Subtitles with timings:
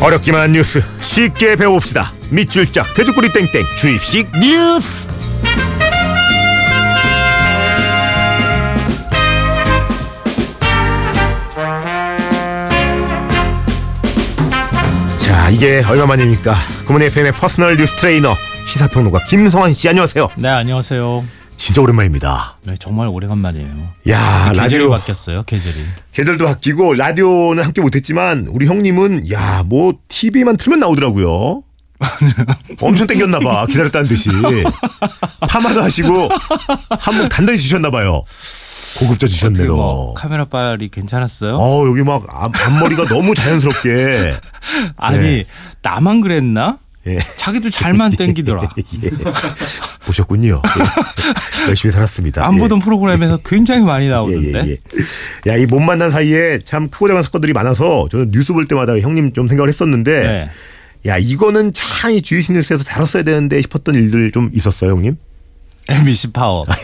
[0.00, 2.12] 어렵기만 한 뉴스 쉽게 배워봅시다.
[2.30, 5.08] 밑줄짝 돼지꼬리 땡땡 주입식 뉴스.
[15.18, 16.54] 자 이게 얼마만입니까?
[16.86, 18.36] 굿모닝 FM의 personal 뉴스 트레이너
[18.66, 20.28] 시사평론가 김성환 씨 안녕하세요.
[20.36, 21.24] 네 안녕하세요.
[21.60, 22.56] 진짜 오랜만입니다.
[22.62, 23.68] 네 정말 오래간만이에요.
[24.08, 25.42] 야 계절이 라디오 바뀌었어요.
[25.42, 25.76] 계절이.
[26.12, 31.62] 계절도 바뀌고 라디오는 함께 못했지만 우리 형님은 야 뭐 TV만 틀면 나오더라고요.
[32.80, 34.30] 엄청 땡겼나 봐 기다렸다는 듯이
[35.48, 36.30] 파마도 하시고
[36.98, 38.24] 한몫 단단히 주셨나 봐요.
[38.98, 39.76] 고급져 주셨네요.
[39.76, 41.56] 뭐 카메라 빨이 괜찮았어요?
[41.60, 44.32] 어 여기 막 앞, 앞머리가 너무 자연스럽게
[44.96, 45.44] 아니 네.
[45.82, 46.78] 나만 그랬나?
[47.06, 47.18] 예.
[47.36, 48.68] 자기도 잘만 땡기더라.
[49.04, 49.10] 예.
[50.04, 50.60] 보셨군요.
[51.64, 51.68] 예.
[51.68, 52.46] 열심히 살았습니다.
[52.46, 52.58] 안 예.
[52.58, 54.64] 보던 프로그램에서 굉장히 많이 예, 나오던데.
[54.66, 55.50] 예, 예.
[55.52, 59.32] 야, 이 못 만난 사이에 참 크고 작은 사건들이 많아서 저는 뉴스 볼 때마다 형님
[59.32, 60.50] 좀 생각을 했었는데 네.
[61.06, 65.16] 야, 이거는 참이 주이시 뉴스에서 다뤘어야 되는데 싶었던 일들 좀 있었어요, 형님?
[65.88, 66.64] MBC 파워.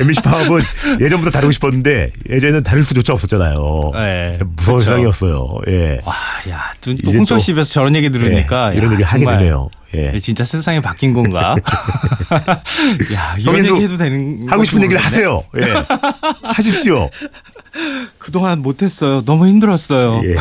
[0.00, 0.60] MBC 파업은
[1.00, 3.90] 예전부터 다루고 싶었는데 예전에는 다룰 수조차 없었잖아요.
[3.94, 4.90] 네, 참 무서운 그쵸.
[4.90, 5.48] 세상이었어요.
[5.68, 6.00] 예.
[6.04, 6.14] 와,
[6.50, 9.68] 야, 또 홍철 또- 씨에서 저런 얘기 들으니까 예, 이런 야, 얘기 하게 되네요.
[9.94, 10.18] 예.
[10.18, 11.56] 진짜 세상이 바뀐 건가?
[13.14, 15.00] 야, 이런 얘기 해도 되는 하고 싶은 얘기를.
[15.00, 15.42] 하세요.
[15.58, 15.62] 예.
[16.42, 17.08] 하십시오.
[18.18, 19.22] 그동안 못했어요.
[19.24, 20.22] 너무 힘들었어요.
[20.24, 20.36] 예.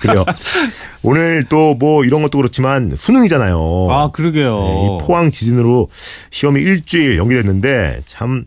[0.00, 0.24] 그래요.
[1.02, 3.88] 오늘 또 뭐 이런 것도 그렇지만 수능이잖아요.
[3.90, 4.60] 아, 그러게요.
[4.60, 5.88] 네, 이 포항 지진으로
[6.30, 8.44] 시험이 일주일 연기됐는데 참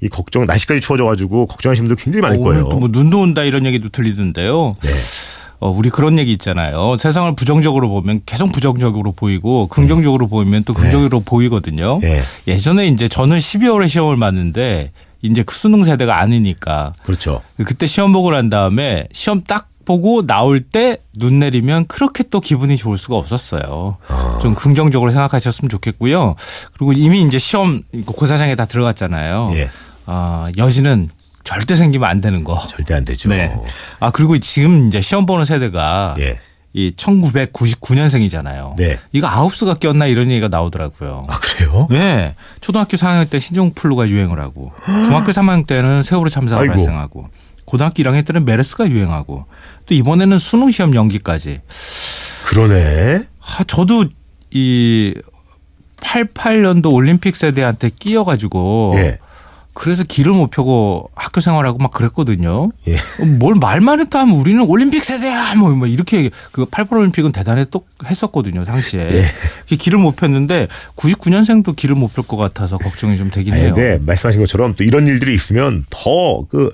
[0.00, 2.66] 이 걱정 날씨까지 추워져가지고 걱정하시는 분들 굉장히 많을 어, 거예요.
[2.66, 4.76] 오늘 또뭐 눈도 온다 이런 얘기도 들리던데요.
[4.80, 4.90] 네.
[5.58, 6.94] 어, 우리 그런 얘기 있잖아요.
[6.96, 11.98] 세상을 부정적으로 보면 계속 부정적으로 보이고 긍정적으로 보이면 또 긍정적으로 보이거든요.
[12.00, 12.20] 네.
[12.46, 14.92] 예전에 이제 저는 12월에 시험을 봤는데
[15.22, 17.42] 이제 그 수능 세대가 아니니까 그렇죠.
[17.64, 22.76] 그때 시험 보고 난 다음에 시험 딱 보고 나올 때 눈 내리면 그렇게 또 기분이
[22.76, 23.96] 좋을 수가 없었어요.
[24.06, 24.38] 아.
[24.40, 26.36] 좀 긍정적으로 생각하셨으면 좋겠고요.
[26.74, 29.50] 그리고 이미 이제 시험 고사장에 다 들어갔잖아요.
[29.54, 29.70] 예.
[30.06, 31.08] 아, 여지는
[31.42, 32.56] 절대 생기면 안 되는 거.
[32.68, 33.30] 절대 안 되죠.
[33.30, 33.52] 네.
[33.98, 36.38] 아 그리고 지금 이제 시험 보는 세대가 예.
[36.74, 38.76] 이 1999년생이잖아요.
[38.76, 38.98] 네.
[39.12, 41.24] 이거 아홉수가 꼈나 이런 얘기가 나오더라고요.
[41.26, 41.88] 아 그래요?
[41.90, 42.34] 네.
[42.60, 44.70] 초등학교 4학년 때 신종플루가 유행을 하고
[45.04, 46.74] 중학교 3학년 때는 세월호 참사가 아이고.
[46.74, 47.28] 발생하고
[47.68, 49.44] 고등학교 1학년 때는 메르스가 유행하고
[49.84, 51.60] 또 이번에는 수능 시험 연기까지.
[52.46, 53.24] 그러네.
[53.42, 54.06] 아, 저도
[54.50, 55.14] 이
[56.00, 59.18] 88년도 올림픽 세대한테 끼어가지고 예.
[59.74, 62.70] 그래서 길을 못 펴고 학교 생활하고 막 그랬거든요.
[62.88, 62.96] 예.
[63.38, 67.68] 뭘 말만 했다 하면 우리는 올림픽 세대야 뭐, 뭐 이렇게 그 88 올림픽은 대단했
[68.06, 69.02] 했었거든요 당시에
[69.70, 69.76] 예.
[69.76, 73.74] 길을 못 폈는데 99년생도 길을 못 펼 것 같아서 걱정이 좀 되긴 해요.
[73.74, 76.70] 근데 말씀하신 것처럼 또 이런 일들이 있으면 더그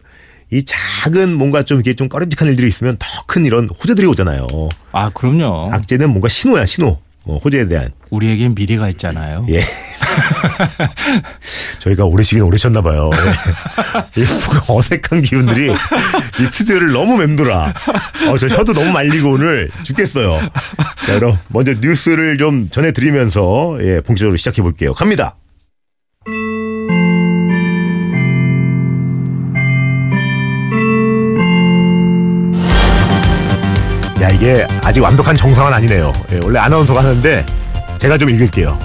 [0.50, 4.47] 이 작은 뭔가 좀 이게 좀 꺼림직한 일들이 있으면 더 큰 이런 호재들이 오잖아요.
[4.93, 5.71] 아 그럼요.
[5.72, 6.99] 악재는 뭔가 신호야 신호.
[7.27, 7.88] 어, 호재에 대한.
[8.10, 9.47] 우리에겐 미래가 있잖아요.
[9.49, 9.60] 예.
[11.81, 13.10] 저희가 오래 쉬긴 오래 쉬었나 봐요.
[14.19, 14.22] 예.
[14.22, 17.72] 이 뭔가 어색한 기운들이 이 스튜디오를 너무 맴돌아.
[18.28, 20.38] 어, 저 혀도 너무 말리고 오늘 죽겠어요.
[21.06, 24.93] 자, 그럼 먼저 뉴스를 좀 전해드리면서 예, 본격적으로 시작해 볼게요.
[24.94, 25.37] 갑니다.
[34.25, 36.11] 야, 이게 아직 완벽한 정상은 아니네요.
[36.33, 37.45] 예, 원래 아나운서가 하는데
[37.99, 38.79] 제가 좀 읽을게요.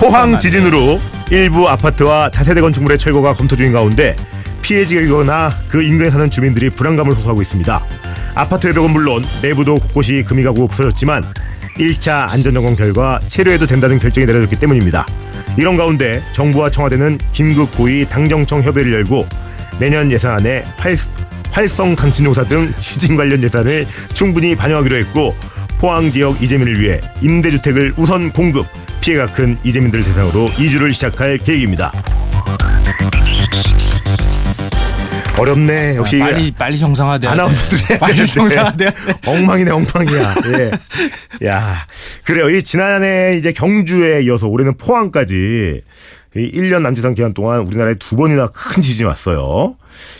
[0.00, 0.98] 포항 지진으로
[1.30, 4.16] 일부 아파트와 다세대 건축물의 철거가 검토 중인 가운데
[4.62, 7.84] 피해 지역이거나 그 인근에 사는 주민들이 불안감을 호소하고 있습니다.
[8.34, 11.22] 아파트 외벽은 물론 내부도 곳곳이 금이 가고 부서졌지만
[11.78, 15.06] 1차 안전점검 결과 체류해도 된다는 결정이 내려졌기 때문입니다.
[15.56, 19.28] 이런 가운데 정부와 청와대는 긴급 고위 당정청 협의를 열고
[19.78, 20.96] 내년 예산안에 활,
[21.52, 25.34] 활성 강진용사 등 지진 관련 예산을 충분히 반영하기로 했고
[25.78, 28.66] 포항 지역 이재민을 위해 임대주택을 우선 공급
[29.00, 31.92] 피해가 큰 이재민들 대상으로 이주를 시작할 계획입니다.
[35.38, 35.94] 어렵네.
[35.94, 37.32] 역시 아, 빨리 빨리 정상화돼야 돼.
[37.40, 38.32] 아나운서들이 해야 빨리 되는데.
[38.32, 38.96] 정상화돼야 돼.
[39.26, 40.34] 엉망이네 엉망이야.
[40.58, 41.46] 예.
[41.46, 41.86] 야
[42.24, 42.50] 그래요.
[42.50, 45.82] 이 지난해 이제 경주에 이어서 올해는 포항까지
[46.36, 49.76] 이 1년 남짓한 기간 동안 우리나라에 두 번이나 큰 지진이 왔어요.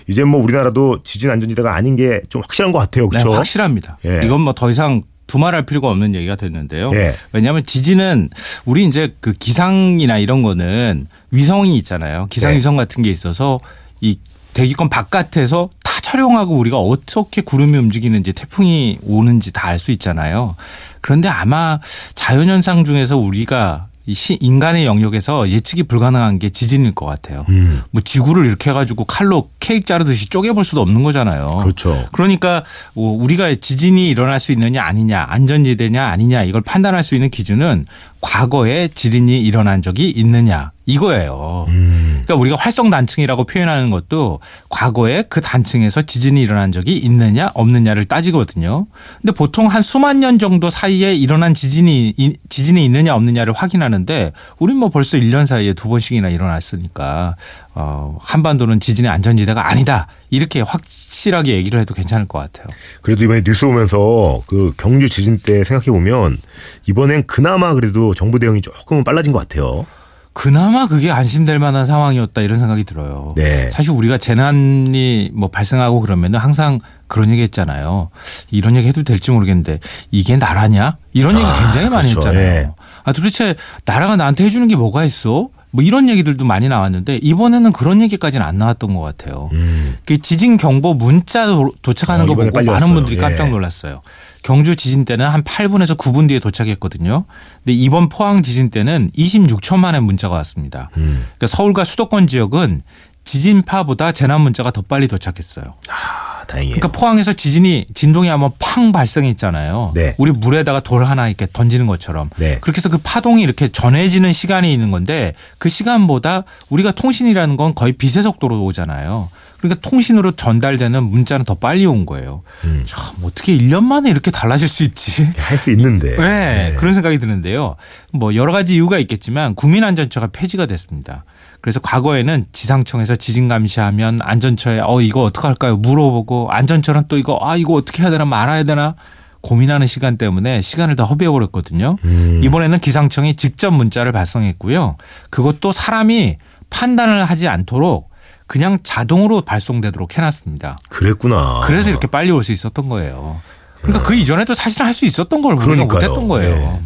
[0.08, 3.04] 이제 뭐 우리나라도 지진 안전지대가 아닌 게 좀 확실한 것 같아요.
[3.04, 3.30] 네, 그렇죠?
[3.36, 3.98] 확실합니다.
[4.04, 4.22] 예.
[4.24, 6.90] 이건 뭐 더 이상 두말할 필요가 없는 얘기가 됐는데요.
[6.94, 7.14] 예.
[7.32, 8.30] 왜냐하면 지진은
[8.64, 12.26] 우리 이제 그 기상이나 이런 거는 위성이 있잖아요.
[12.30, 12.56] 기상 네.
[12.56, 13.60] 위성 같은 게 있어서
[14.00, 14.18] 이
[14.54, 20.56] 대기권 바깥에서 다 촬영하고 우리가 어떻게 구름이 움직이는지 태풍이 오는지 다 알 수 있잖아요.
[21.02, 21.78] 그런데 아마
[22.14, 27.44] 자연현상 중에서 우리가 이 시, 인간의 영역에서 예측이 불가능한 게 지진일 것 같아요.
[27.50, 27.82] 음.
[27.90, 31.58] 뭐 지구를 이렇게 해가지고 칼로 케이크 자르듯이 쪼개볼 수도 없는 거잖아요.
[31.62, 32.06] 그렇죠.
[32.12, 32.64] 그러니까
[32.94, 37.84] 뭐 우리가 지진이 일어날 수 있느냐 아니냐 안전지대냐 아니냐 이걸 판단할 수 있는 기준은
[38.22, 41.66] 과거에 지진이 일어난 적이 있느냐 이거예요.
[41.68, 42.22] 음.
[42.24, 44.40] 그러니까 우리가 활성 단층이라고 표현하는 것도
[44.70, 48.86] 과거에 그 단층에서 지진이 일어난 적이 있느냐 없느냐를 따지거든요.
[49.20, 52.14] 근데 보통 한 수만 년 정도 사이에 일어난 지진이
[52.48, 57.36] 지진이 있느냐 없느냐를 확인하는데 우린 뭐 벌써 1년 사이에 두 번씩이나 일어났으니까
[57.74, 60.06] 어 한반도는 지진의 안전지대가 아니다.
[60.30, 62.66] 이렇게 확실하게 얘기를 해도 괜찮을 것 같아요.
[63.02, 66.38] 그래도 이번에 뉴스 오면서 그 경주 지진 때 생각해 보면
[66.86, 69.84] 이번엔 그나마 그래도 정부 대응이 조금은 빨라진 것 같아요.
[70.32, 73.34] 그나마 그게 안심될 만한 상황이었다 이런 생각이 들어요.
[73.36, 73.70] 네.
[73.70, 76.78] 사실 우리가 재난이 뭐 발생하고 그러면은 항상
[77.08, 78.10] 그런 얘기 했잖아요.
[78.50, 79.80] 이런 얘기 해도 될지 모르겠는데
[80.10, 80.96] 이게 나라냐?
[81.12, 82.28] 이런 얘기 아, 굉장히 많이 그렇죠.
[82.28, 82.62] 했잖아요.
[82.66, 82.70] 네.
[83.04, 83.54] 아 도대체
[83.84, 85.48] 나라가 나한테 해주는 게 뭐가 있어?
[85.70, 89.50] 뭐 이런 얘기들도 많이 나왔는데 이번에는 그런 얘기까지는 안 나왔던 것 같아요.
[89.52, 89.96] 음.
[90.06, 92.94] 그 지진 경보 문자 도- 도착하는 어, 거 보고 많은 왔어요.
[92.94, 93.50] 분들이 깜짝 예.
[93.50, 94.00] 놀랐어요.
[94.42, 97.24] 경주 지진 때는 한 8분에서 9분 뒤에 도착했거든요.
[97.64, 100.90] 근데 이번 포항 지진 때는 26초 만에 문자가 왔습니다.
[100.96, 101.26] 음.
[101.36, 102.82] 그러니까 서울과 수도권 지역은
[103.24, 105.74] 지진파보다 재난 문자가 더 빨리 도착했어요.
[105.90, 106.76] 아, 다행이에요.
[106.76, 109.92] 그러니까 포항에서 지진이 진동이 한번 팡 발생했잖아요.
[109.94, 110.14] 네.
[110.16, 112.30] 우리 물에다가 돌 하나 이렇게 던지는 것처럼.
[112.38, 112.58] 네.
[112.60, 117.92] 그렇게 해서 그 파동이 이렇게 전해지는 시간이 있는 건데 그 시간보다 우리가 통신이라는 건 거의
[117.92, 119.28] 빛의 속도로 오잖아요.
[119.58, 122.42] 그러니까 통신으로 전달되는 문자는 더 빨리 온 거예요.
[122.64, 122.84] 음.
[122.86, 125.24] 참 어떻게 1년 만에 이렇게 달라질 수 있지?
[125.36, 126.16] 할 수 있는데.
[126.16, 127.74] 네, 그런 생각이 드는데요.
[128.12, 131.24] 뭐 여러 가지 이유가 있겠지만 국민안전처가 폐지가 됐습니다.
[131.60, 135.76] 그래서 과거에는 지상청에서 지진 감시하면 안전처에 어 이거 어떻게 할까요?
[135.76, 138.94] 물어보고 안전처는 또 이거 아 이거 어떻게 해야 되나 말아야 되나
[139.40, 141.96] 고민하는 시간 때문에 시간을 다 허비해 버렸거든요.
[142.04, 142.40] 음.
[142.44, 144.96] 이번에는 기상청이 직접 문자를 발송했고요.
[145.30, 146.36] 그것도 사람이
[146.70, 148.07] 판단을 하지 않도록
[148.48, 150.76] 그냥 자동으로 발송되도록 해놨습니다.
[150.88, 151.60] 그랬구나.
[151.64, 153.40] 그래서 이렇게 빨리 올 수 있었던 거예요.
[153.82, 155.84] 그러니까 그 이전에도 사실은 할 수 있었던 걸 우리가.
[155.84, 156.56] 못했던 거예요.
[156.56, 156.80] 네.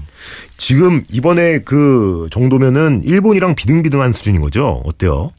[0.59, 4.83] 지금 이번에 그 정도면은 일본이랑 비등비등한 수준인 거죠?
[4.85, 5.33] 어때요?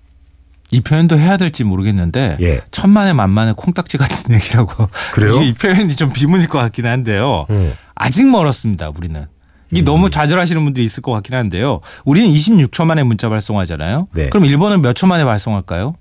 [0.71, 2.61] 이 표현도 해야 될지 모르겠는데 예.
[2.71, 5.39] 천만에 만만에 콩딱지 같은 얘기라고 그래요?
[5.41, 7.45] 이 표현이 좀 비문일 것 같긴 한데요.
[7.51, 7.73] 음.
[7.95, 8.89] 아직 멀었습니다.
[8.97, 9.25] 우리는.
[9.71, 11.81] 이게 너무 좌절하시는 분들이 있을 것 같긴 한데요.
[12.05, 14.07] 우리는 26초 만에 문자 발송하잖아요.
[14.13, 14.29] 네.
[14.29, 15.95] 그럼 일본은 몇 초 만에 발송할까요?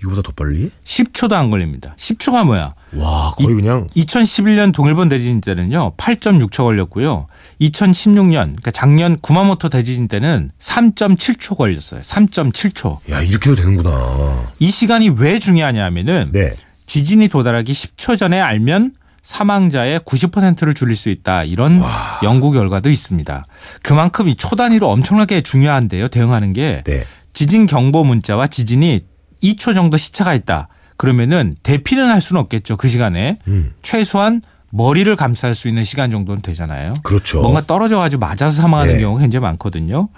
[0.00, 0.70] 이거보다 더 빨리?
[0.84, 1.94] 10초도 안 걸립니다.
[1.98, 2.74] 10초가 뭐야?
[2.94, 7.26] 와, 거의 그냥 2011년 동일본 대지진 때는요 8.6초 걸렸고요.
[7.60, 12.00] 2016년 그러니까 작년 구마모토 대지진 때는 3.7초 걸렸어요.
[12.00, 13.10] 3.7초.
[13.10, 14.52] 야, 이렇게 해도 되는구나.
[14.58, 16.54] 이 시간이 왜 중요하냐면은 네.
[16.86, 21.44] 지진이 도달하기 10초 전에 알면 사망자의 90%를 줄일 수 있다.
[21.44, 21.82] 이런
[22.22, 23.44] 연구 결과도 있습니다.
[23.82, 26.08] 그만큼 이 초 단위로 엄청나게 중요한데요.
[26.08, 27.04] 대응하는 게 네.
[27.34, 29.00] 지진 경보 문자와 지진이
[29.42, 30.68] 2초 정도 시차가 있다.
[30.96, 32.76] 그러면은 대피는 할 수는 없겠죠.
[32.76, 33.72] 그 시간에 음.
[33.82, 36.94] 최소한 머리를 감쌀 수 있는 시간 정도는 되잖아요.
[37.02, 37.40] 그렇죠.
[37.40, 39.02] 뭔가 떨어져 가지고 맞아서 사망하는 네.
[39.02, 40.08] 경우가 굉장히 많거든요.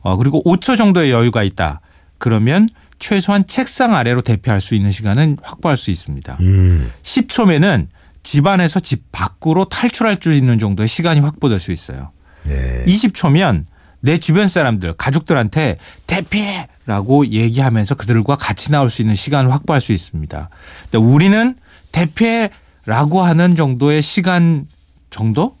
[0.00, 1.80] 어, 그리고 5초 정도의 여유가 있다.
[2.18, 2.68] 그러면
[2.98, 6.38] 최소한 책상 아래로 대피할 수 있는 시간은 확보할 수 있습니다.
[6.40, 6.90] 음.
[7.02, 7.86] 10초면은
[8.22, 12.10] 집 안에서 집 밖으로 탈출할 수 있는 정도의 시간이 확보될 수 있어요.
[12.44, 12.84] 네.
[12.86, 13.64] 20초면
[14.00, 16.42] 내 주변 사람들, 가족들한테 대피
[16.90, 20.48] 라고 얘기하면서 그들과 같이 나올 수 있는 시간을 확보할 수 있습니다.
[20.90, 21.54] 근데 우리는
[21.92, 24.66] 대피라고 하는 정도의 시간
[25.08, 25.56] 정도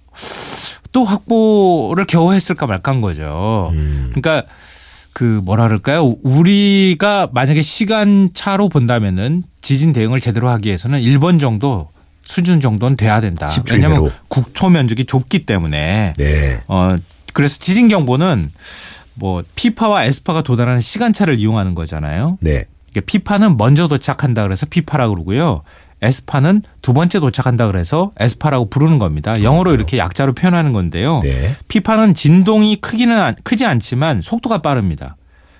[0.90, 3.70] 또 확보를 겨우 했을까 말까 한 거죠.
[3.74, 4.10] 음.
[4.12, 4.44] 그러니까
[5.12, 6.16] 그 뭐라 그럴까요?
[6.24, 11.90] 우리가 만약에 시간 차로 본다면은 지진 대응을 제대로 하기 위해서는 1번 정도
[12.22, 13.50] 수준 정도는 돼야 된다.
[13.50, 14.10] 10초 왜냐하면.
[14.26, 16.60] 국토 면적이 좁기 때문에 네.
[16.66, 16.96] 어
[17.34, 18.50] 그래서 지진 경보는
[19.20, 22.38] 뭐 피파와 에스파가 도달하는 시간차를 이용하는 거잖아요.
[22.40, 22.64] 네.
[22.90, 25.62] 그러니까 피파는 먼저 도착한다 그래서 피파라고 그러고요.
[26.02, 29.42] 에스파는 두 번째 도착한다 그래서 에스파라고 부르는 겁니다.
[29.42, 31.20] 영어로 이렇게 약자로 표현하는 건데요.
[31.22, 31.54] 네.
[31.68, 35.16] 피파는 진동이 크기는 안- 크지 않지만 속도가 빠릅니다.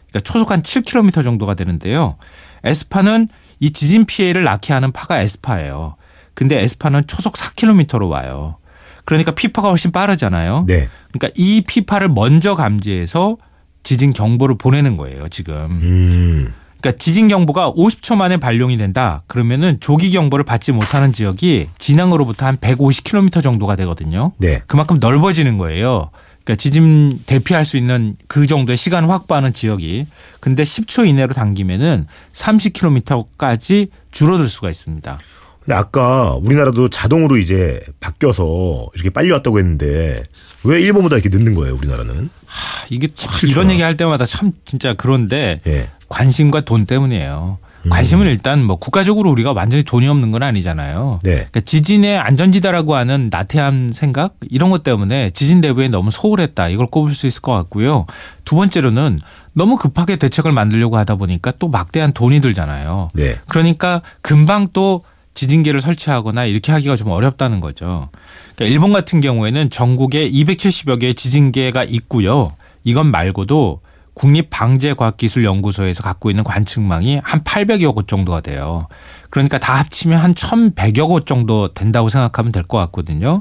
[0.09, 2.17] 그러니까 초속 한 7km 정도가 되는데요.
[2.65, 3.29] 에스파는
[3.61, 5.97] 이 지진 피해를 낳게 하는 파가 에스파예요.
[6.33, 8.57] 근데 에스파는 초속 4km로 와요.
[9.05, 10.65] 그러니까 피파가 훨씬 빠르잖아요.
[10.67, 10.89] 네.
[11.13, 13.37] 그러니까 이 피파를 먼저 감지해서
[13.83, 15.55] 지진 경보를 보내는 거예요, 지금.
[15.55, 16.55] 음.
[16.81, 19.23] 그러니까 지진 경보가 50초 만에 발령이 된다.
[19.27, 24.33] 그러면은 조기 경보를 받지 못하는 지역이 진앙으로부터 한 150km 정도가 되거든요.
[24.39, 24.63] 네.
[24.67, 26.11] 그만큼 넓어지는 거예요.
[26.43, 30.07] 그러니까 지진 대피할 수 있는 그 정도의 시간 확보하는 지역이
[30.41, 35.19] 근데 10초 이내로 당기면은 30km까지 줄어들 수가 있습니다.
[35.65, 40.25] 근데 아까 우리나라도 자동으로 이제 바뀌어서 이렇게 빨리 왔다고 했는데
[40.65, 42.31] 왜 일본보다 이렇게 늦는 거예요, 우리나라는?
[42.47, 45.89] 하, 이게 참 이런 얘기 할 때마다 참 진짜 그런데 예.
[46.09, 47.59] 관심과 돈 때문이에요.
[47.89, 51.21] 관심은 일단 뭐 국가적으로 우리가 완전히 돈이 없는 건 아니잖아요.
[51.23, 51.31] 네.
[51.31, 57.15] 그러니까 지진의 안전지대라고 하는 나태한 생각 이런 것 때문에 지진 대비에 너무 소홀했다 이걸 꼽을
[57.15, 58.05] 수 있을 것 같고요.
[58.45, 59.19] 두 번째로는
[59.55, 63.09] 너무 급하게 대책을 만들려고 하다 보니까 또 막대한 돈이 들잖아요.
[63.15, 63.37] 네.
[63.49, 65.03] 그러니까 금방 또
[65.41, 68.11] 지진계를 설치하거나 이렇게 하기가 좀 어렵다는 거죠.
[68.55, 72.53] 그러니까 일본 같은 경우에는 전국에 270여 개의 지진계가 있고요.
[72.85, 73.81] 이건 말고도
[74.13, 78.87] 국립방재과학기술연구소에서 갖고 있는 관측망이 한 800여 곳 정도가 돼요.
[79.31, 83.41] 그러니까 다 합치면 한 1100여 곳 정도 된다고 생각하면 될 것 같거든요.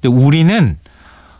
[0.00, 0.76] 근데 우리는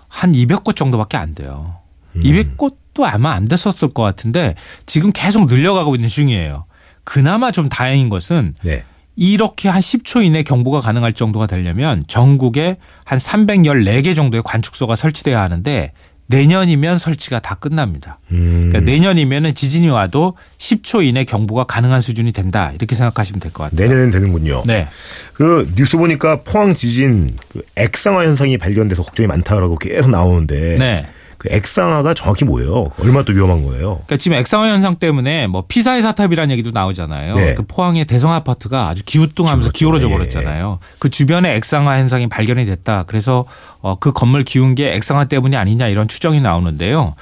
[0.06, 1.78] 한 200곳 정도밖에 안 돼요.
[2.14, 4.54] 200곳도 아마 안 됐었을 것 같은데
[4.86, 6.64] 지금 계속 늘려가고 있는 중이에요.
[7.02, 8.84] 그나마 좀 다행인 것은 네.
[9.16, 15.92] 이렇게 한 10초 이내 경보가 가능할 정도가 되려면 전국에 한 314개 정도의 관측소가 설치돼야 하는데
[16.28, 18.18] 내년이면 설치가 다 끝납니다.
[18.32, 18.68] 음.
[18.68, 23.80] 그러니까 내년이면은 지진이 와도 10초 이내 경보가 가능한 수준이 된다 이렇게 생각하시면 될 것 같아요.
[23.88, 24.64] 내년엔 되는군요.
[24.66, 24.88] 네.
[25.34, 31.06] 그 뉴스 보니까 포항 지진 그 액상화 현상이 발견돼서 걱정이 많다라고 계속 나오는데 네.
[31.46, 32.90] 그 액상화가 정확히 뭐예요?
[32.98, 34.00] 얼마나 또 위험한 거예요?
[34.06, 37.36] 그러니까 지금 액상화 현상 때문에 뭐 피사의 사탑이라는 얘기도 나오잖아요.
[37.36, 37.54] 네.
[37.54, 39.70] 그 포항의 대성 아파트가 아주 기우뚱하면서.
[39.70, 40.12] 기울어져 예.
[40.12, 40.78] 버렸잖아요.
[40.98, 43.04] 그 주변에 액상화 현상이 발견이 됐다.
[43.04, 43.44] 그래서
[43.80, 47.14] 어, 그 건물 기운 게 액상화 때문이 아니냐 이런 추정이 나오는데요.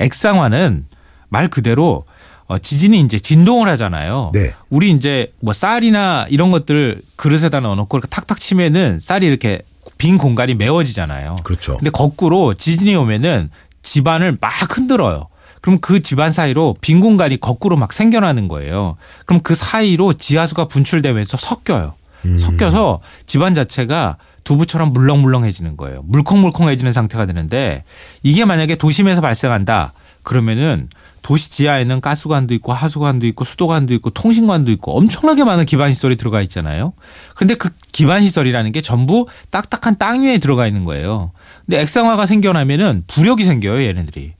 [0.00, 0.86] 액상화는
[1.28, 2.04] 말 그대로
[2.46, 4.30] 어, 지진이 이제 진동을 하잖아요.
[4.32, 4.52] 네.
[4.70, 9.62] 우리 이제 뭐 쌀이나 이런 것들 그릇에다 넣어놓고 이렇게 탁탁 치면은 쌀이 이렇게
[9.98, 11.36] 빈 공간이 메워지잖아요.
[11.42, 11.76] 그렇죠.
[11.76, 13.50] 근데 거꾸로 지진이 오면은
[13.88, 15.28] 집안을 막 흔들어요.
[15.62, 18.96] 그럼 그 집안 사이로 빈 공간이 거꾸로 막 생겨나는 거예요.
[19.24, 21.94] 그럼 그 사이로 지하수가 분출되면서 섞여요.
[22.26, 22.38] 음.
[22.38, 26.02] 섞여서 집안 자체가 두부처럼 물렁물렁해지는 거예요.
[26.04, 27.84] 물컹물컹해지는 상태가 되는데
[28.22, 30.88] 이게 만약에 도심에서 발생한다 그러면은
[31.22, 36.40] 도시 지하에는 가스관도 있고 하수관도 있고 수도관도 있고 통신관도 있고 엄청나게 많은 기반 시설이 들어가
[36.42, 36.92] 있잖아요.
[37.34, 41.32] 그런데 그 기반 시설이라는 게 전부 딱딱한 땅 위에 들어가 있는 거예요.
[41.66, 44.32] 근데 액상화가 생겨나면은 부력이 생겨요, 얘네들이.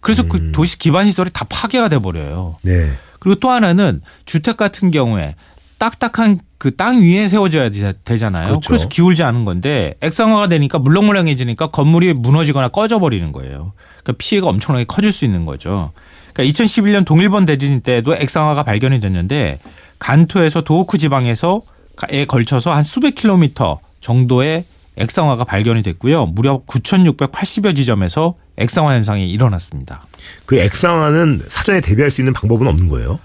[0.00, 2.56] 그래서 그 도시 기반 시설이 다 파괴가 돼 버려요.
[2.62, 2.90] 네.
[3.18, 5.34] 그리고 또 하나는 주택 같은 경우에
[5.78, 8.48] 딱딱한 그 땅 위에 세워져야 되- 되잖아요.
[8.48, 8.66] 그렇죠.
[8.68, 13.72] 그래서 기울지 않은 건데 액상화가 되니까 물렁물렁해지니까 건물이 무너지거나 꺼져 버리는 거예요.
[14.02, 15.92] 그러니까 피해가 엄청나게 커질 수 있는 거죠.
[16.38, 19.58] 그러니까 2011년 동일본 대진 때도 액상화가 발견이 됐는데
[19.98, 21.62] 간토에서 도호쿠 지방에서
[22.10, 24.64] 에 걸쳐서 한 수백 킬로미터 정도의
[24.96, 26.26] 액상화가 발견이 됐고요.
[26.26, 30.06] 무려 9,680여 지점에서 액상화 현상이 일어났습니다.
[30.46, 33.18] 그 액상화는 사전에 대비할 수 있는 방법은 없는 거예요?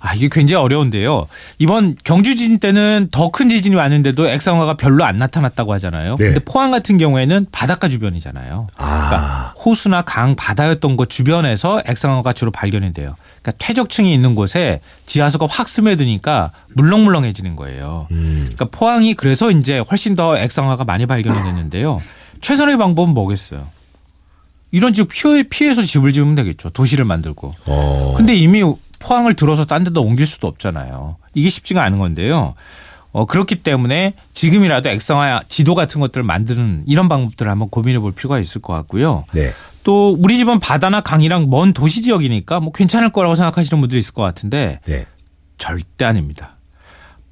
[0.00, 1.26] 아, 이게 굉장히 어려운데요.
[1.58, 6.16] 이번 경주 지진 때는 더 큰 지진이 왔는데도 액상화가 별로 안 나타났다고 하잖아요.
[6.18, 6.24] 네.
[6.26, 8.66] 근데 포항 같은 경우에는 바닷가 주변이잖아요.
[8.76, 8.84] 아.
[8.86, 13.16] 그러니까 호수나 강, 바다였던 곳 주변에서 액상화가 주로 발견이 돼요.
[13.42, 18.06] 그러니까 퇴적층이 있는 곳에 지하수가 확 스며드니까 물렁물렁해지는 거예요.
[18.12, 18.50] 음.
[18.54, 22.00] 그러니까 포항이 그래서 이제 훨씬 더 액상화가 많이 발견이 됐는데요.
[22.40, 23.66] 최선의 방법은 뭐겠어요?
[24.70, 26.70] 이런 집 피해, 피해서 집을 지으면 되겠죠.
[26.70, 27.52] 도시를 만들고.
[27.66, 28.14] 어.
[28.16, 28.62] 근데 이미
[28.98, 31.16] 포항을 들어서 딴 데다 옮길 수도 없잖아요.
[31.34, 32.54] 이게 쉽지가 않은 건데요.
[33.12, 38.38] 어, 그렇기 때문에 지금이라도 액상화 지도 같은 것들을 만드는 이런 방법들을 한번 고민해 볼 필요가
[38.38, 39.24] 있을 것 같고요.
[39.32, 39.52] 네.
[39.82, 44.22] 또 우리 집은 바다나 강이랑 먼 도시 지역이니까 뭐 괜찮을 거라고 생각하시는 분들이 있을 것
[44.22, 45.06] 같은데 네.
[45.56, 46.58] 절대 아닙니다.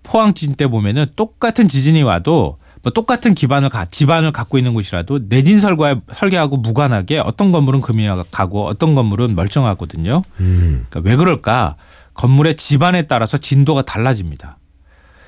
[0.02, 5.21] 포항 지진 때 보면은 똑같은 지진이 와도 뭐 똑같은 기반을 가, 지반을 갖고 있는 곳이라도
[5.28, 10.23] 내진 설계 설계하고 무관하게 어떤 건물은 금이 가고 어떤 건물은 멀쩡하거든요.
[10.40, 10.87] 음.
[10.88, 11.76] 그러니까 왜 그럴까?
[12.14, 14.59] 건물의 지반에 따라서 진도가 달라집니다.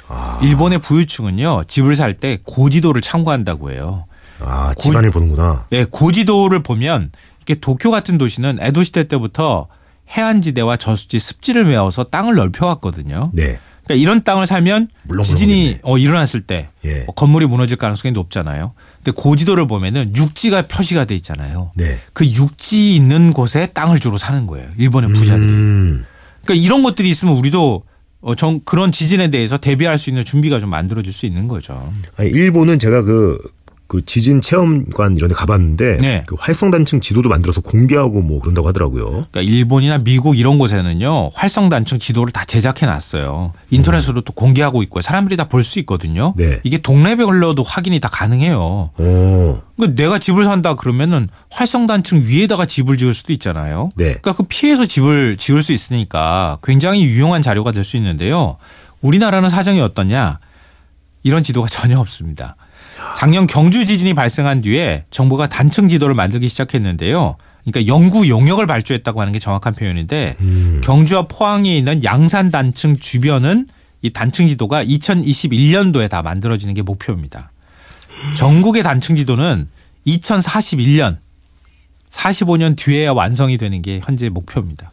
[0.09, 0.39] 아.
[0.43, 4.07] 일본의 부유층은요 집을 살 때 고지도를 참고한다고 해요.
[4.41, 5.67] 아, 집안을 보는구나.
[5.73, 9.67] 예, 고지도를 보면 이렇게 도쿄 같은 도시는 에도 시대 때부터
[10.11, 13.31] 해안지대와 저수지 습지를 메워서 땅을 넓혀왔거든요.
[13.35, 13.59] 네.
[13.89, 15.39] 그러니까 이런 땅을 살면 물렁물렁하겠네.
[15.39, 17.05] 지진이 어, 일어났을 때 예.
[17.09, 18.75] 어, 건물이 무너질 가능성이 높잖아요.
[18.99, 21.73] 근데 고지도를 보면은 육지가 표시가 돼 있잖아요.
[21.75, 21.99] 네.
[22.13, 24.69] 그 육지 있는 곳에 땅을 주로 사는 거예요.
[24.77, 25.49] 일본의 부자들이.
[25.49, 26.05] 음.
[26.45, 27.83] 그러니까 이런 것들이 있으면 우리도
[28.21, 31.91] 어, 정, 그런 지진에 대해서 대비할 수 있는 준비가 좀 만들어질 수 있는 거죠.
[32.17, 33.39] 아니, 일본은 제가 그,
[33.89, 36.23] 그 지진 체험관 이런 데 가봤는데 네.
[36.27, 39.07] 그 활성 단층 지도도 만들어서 공개하고 뭐 그런다고 하더라고요.
[39.31, 43.53] 그러니까 일본이나 미국 이런 곳에는요 활성 단층 지도를 다 제작해 놨어요.
[43.71, 46.35] 인터넷으로 또 공개하고 있고 사람들이 다 볼 수 있거든요.
[46.37, 46.61] 네.
[46.65, 48.59] 이게 동네별로도 확인이 다 가능해요.
[48.99, 49.63] 오.
[49.77, 53.89] 그러니까 내가 집을 산다 그러면은 활성 단층 위에다가 집을 지을 수도 있잖아요.
[53.97, 54.05] 네.
[54.21, 58.59] 그러니까 그 피해서 집을 지을 수 있으니까 굉장히 유용한 자료가 될 수 있는데요.
[59.01, 60.39] 우리나라는 사정이 어떠냐?
[61.23, 62.57] 이런 지도가 전혀 없습니다.
[63.17, 67.37] 작년 경주 지진이 발생한 뒤에 정부가 단층 지도를 만들기 시작했는데요.
[67.65, 70.81] 그러니까 영구 용역을 발주했다고 하는 게 정확한 표현인데 음.
[70.83, 73.67] 경주와 포항에 있는 양산 단층 주변은
[74.03, 77.51] 이 단층 지도가 2021년도에 다 만들어지는 게 목표입니다.
[78.37, 79.69] 전국의 단층 지도는
[80.07, 81.19] 2041년
[82.11, 84.91] 45년 뒤에야 완성이 되는 게 현재 목표입니다.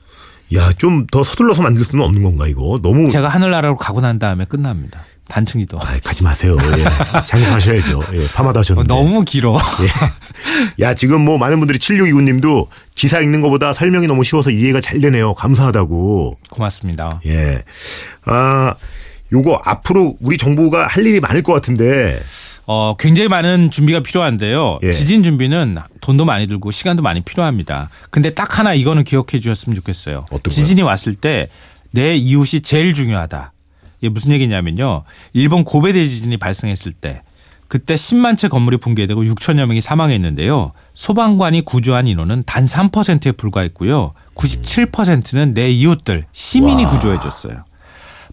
[0.54, 2.80] 야, 좀 더 서둘러서 만들 수는 없는 건가 이거?
[2.82, 5.02] 너무 제가 하늘나라로 가고 난 다음에 끝납니다.
[5.27, 5.79] 단층 지도.
[5.79, 6.55] 아, 가지 마세요.
[6.77, 6.84] 예.
[7.25, 8.01] 장사하셔야죠.
[8.13, 8.88] 예, 파마도 하셨는데.
[8.94, 9.55] 너무 길어.
[10.79, 10.84] 예.
[10.86, 15.34] 야, 지금 뭐 많은 분들이 7629님도 기사 읽는 것보다 설명이 너무 쉬워서 이해가 잘 되네요.
[15.34, 16.38] 감사하다고.
[16.51, 17.22] 고맙습니다.
[17.25, 17.63] 예.
[18.25, 18.75] 아,
[19.34, 22.20] 요거 앞으로 우리 정부가 할 일이 많을 것 같은데.
[22.67, 24.79] 어, 굉장히 많은 준비가 필요한데요.
[24.84, 24.91] 예.
[24.91, 27.89] 지진 준비는 돈도 많이 들고 시간도 많이 필요합니다.
[28.10, 30.25] 근데 딱 하나 이거는 기억해 주셨으면 좋겠어요.
[30.32, 30.50] 어떤?
[30.50, 31.48] 지진이 왔을 때
[31.96, 33.53] 내 이웃이 제일 중요하다.
[34.06, 35.04] 이게 무슨 얘기냐면요.
[35.34, 37.24] 일본 고베 대지진이 발생했을 때
[37.68, 40.72] 그때 10만 채 건물이 붕괴되고 6천여 명이 사망했는데요.
[40.94, 44.14] 소방관이 구조한 인원은 단 3%에 불과했고요.
[44.36, 46.92] 97%는 내 이웃들 시민이 와.
[46.92, 47.66] 구조해 줬어요.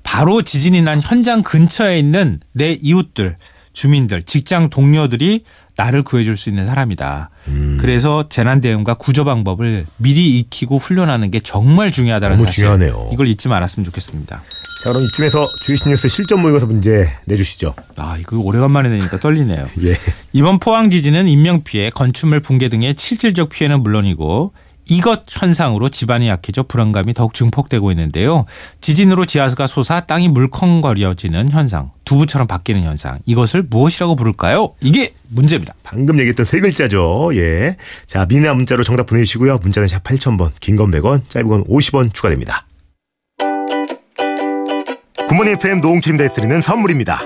[0.03, 3.37] 바로 지진이 난 현장 근처에 있는 내 이웃들,
[3.73, 5.45] 주민들, 직장 동료들이
[5.77, 7.31] 나를 구해줄 수 있는 사람이다.
[7.49, 7.79] 음.
[7.81, 12.61] 그래서 재난 대응과 구조 방법을 미리 익히고 훈련하는 게 정말 중요하다는 너무 사실.
[12.63, 13.09] 중요하네요.
[13.13, 14.43] 이걸 잊지 말았으면 좋겠습니다.
[14.85, 17.75] 자, 그럼 이쯤에서 주이신 뉴스 실전 모의고사 문제 내주시죠.
[17.97, 19.69] 아, 이거 오래간만에 내니까 떨리네요.
[19.85, 19.97] 예.
[20.33, 24.53] 이번 포항 지진은 인명 피해, 건축물 붕괴 등의 실질적 피해는 물론이고
[24.89, 28.45] 이것 현상으로 집안이 약해져 불안감이 더욱 증폭되고 있는데요.
[28.81, 33.19] 지진으로 지하수가 솟아 땅이 물컹거려지는 현상, 두부처럼 바뀌는 현상.
[33.25, 34.75] 이것을 무엇이라고 부를까요?
[34.81, 35.75] 이게 문제입니다.
[35.83, 37.31] 방금 얘기했던 세 글자죠.
[37.35, 37.77] 예.
[38.07, 39.59] 자, 미나 문자로 정답 보내주시고요.
[39.63, 42.67] 문자는 샵 8000번, 긴 건 100원, 짧은 건 50원 추가됩니다.
[45.29, 46.35] 굿모닝 FM 노홍철입니다.
[46.35, 47.21] 드리는 선물입니다.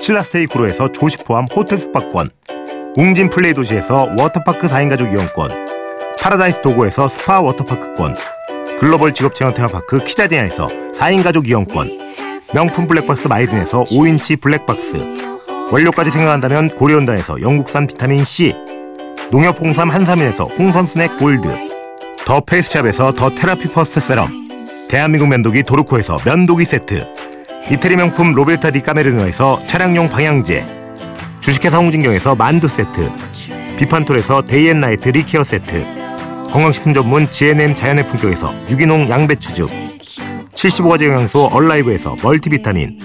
[0.00, 2.30] 신라스테이 구로에서 조식 포함 호텔 숙박권,
[2.96, 5.64] 웅진 플레이 도시에서 워터파크 4인 가족 이용권,
[6.22, 8.14] 파라다이스 도고에서 스파 워터파크권,
[8.78, 11.98] 글로벌 직업 체험 테마파크 키자니아에서 4인 가족 이용권,
[12.54, 15.04] 명품 블랙박스 마이든에서 5인치 블랙박스,
[15.72, 18.54] 원료까지 생각한다면 고려은단에서 영국산 비타민 C,
[19.32, 21.42] 농협 홍삼 한삼인에서 홍삼 스낵 골드,
[22.24, 24.28] 더 페이스샵에서 더 테라피 퍼스트 세럼,
[24.88, 27.04] 대한민국 면도기 도르코에서 면도기 세트,
[27.68, 30.64] 이태리 명품 로베르타 디 까메리노에서 차량용 방향제,
[31.40, 33.10] 주식회사 홍진경에서 만두 세트,
[33.76, 36.01] 비판톨에서 데이앤나이트 리케어 세트,
[36.52, 39.66] 건강식품 전문 GNM 자연의 품격에서 유기농 양배추즙,
[40.50, 42.98] 75가지 영양소 얼라이브에서 멀티비타민,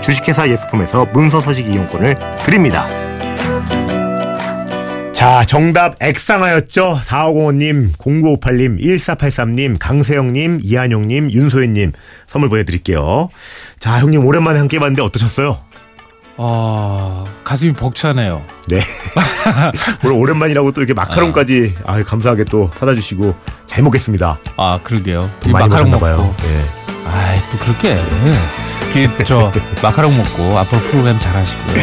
[0.00, 2.86] 주식회사 예스품에서 문서 서식 이용권을 드립니다.
[5.12, 6.98] 자, 정답 예상하셨죠?
[7.02, 11.92] 4505님, 0958님, 1483님, 강세영님, 이한용님, 윤소연님
[12.26, 13.28] 선물 보내드릴게요.
[13.78, 15.60] 자, 형님 오랜만에 함께 봤는데 어떠셨어요?
[16.36, 18.42] 어, 가슴이 벅차네요.
[18.68, 18.78] 네.
[20.04, 23.34] 오늘 오랜만이라고 또 이렇게 마카롱까지 아, 감사하게 또 사다 주시고
[23.66, 24.38] 잘 먹겠습니다.
[24.56, 25.30] 아, 그러게요.
[25.46, 26.00] 이 마카롱 먹고.
[26.04, 26.34] 봐요.
[26.44, 26.64] 예.
[27.08, 28.00] 아이, 또 그렇게.
[28.92, 31.76] 그, 저, 마카롱 먹고 앞으로 프로그램 잘 하시고요.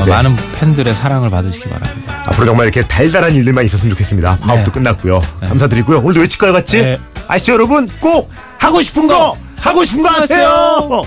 [0.00, 0.10] 어, 네.
[0.10, 2.22] 많은 팬들의 사랑을 받으시기 바랍니다.
[2.26, 4.38] 앞으로 정말 이렇게 달달한 일들만 있었으면 좋겠습니다.
[4.38, 4.70] 파업도 네.
[4.72, 5.22] 끝났고요.
[5.42, 5.98] 감사드리고요.
[5.98, 6.82] 오늘도 외칠까요, 같이?
[6.82, 7.00] 네.
[7.28, 7.88] 아시죠, 여러분?
[8.00, 11.02] 꼭 하고 싶은 거 하고 싶은 거 하세요.